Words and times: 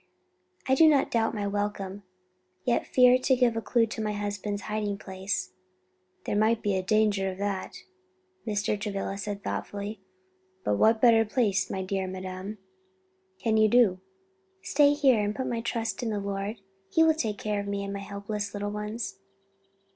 "I 0.67 0.73
do 0.73 0.87
not 0.87 1.11
doubt 1.11 1.35
my 1.35 1.45
welcome; 1.45 2.01
yet 2.65 2.87
fear 2.87 3.19
to 3.19 3.35
give 3.35 3.55
a 3.55 3.61
clue 3.61 3.85
to 3.85 4.01
my 4.01 4.13
husband's 4.13 4.63
hiding 4.63 4.97
place." 4.97 5.51
"There 6.25 6.35
might 6.35 6.63
be 6.63 6.81
danger 6.81 7.29
of 7.29 7.37
that," 7.37 7.75
Mr. 8.47 8.79
Travilla 8.81 9.15
said 9.19 9.43
thoughtfully, 9.43 10.01
"but 10.63 10.77
what 10.77 11.01
better, 11.01 11.23
my 11.69 11.83
dear 11.83 12.07
madam, 12.07 12.57
can 13.37 13.57
you 13.57 13.69
do?" 13.69 13.99
"Stay 14.63 14.95
here 14.95 15.23
and 15.23 15.35
put 15.35 15.45
my 15.45 15.61
trust 15.61 16.01
in 16.01 16.09
the 16.09 16.19
Lord. 16.19 16.59
He 16.89 17.03
will 17.03 17.13
take 17.13 17.37
care 17.37 17.59
of 17.59 17.67
me 17.67 17.83
and 17.83 17.93
my 17.93 17.99
helpless 17.99 18.55
little 18.55 18.71
ones. 18.71 19.19